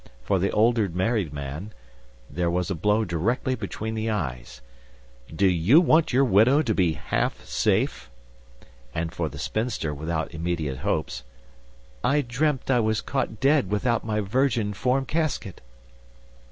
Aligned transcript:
For 0.23 0.39
the 0.39 0.49
older 0.49 0.89
married 0.89 1.31
man, 1.31 1.73
there 2.27 2.49
was 2.49 2.71
a 2.71 2.73
blow 2.73 3.05
directly 3.05 3.53
between 3.53 3.93
the 3.93 4.09
eyes: 4.09 4.61
"Do 5.29 5.45
You 5.47 5.79
Want 5.79 6.11
Your 6.11 6.25
Widow 6.25 6.63
to 6.63 6.73
Be 6.73 6.93
Half 6.93 7.45
Safe?" 7.45 8.09
And, 8.95 9.13
for 9.13 9.29
the 9.29 9.37
spinster 9.37 9.93
without 9.93 10.33
immediate 10.33 10.79
hopes, 10.79 11.23
"_I 12.03 12.27
Dreamt 12.27 12.71
I 12.71 12.79
Was 12.79 12.99
Caught 13.01 13.39
Dead 13.39 13.69
Without 13.69 14.03
My 14.03 14.21
Virginform 14.21 15.05
Casket! 15.05 15.61